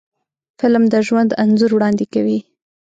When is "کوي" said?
2.13-2.39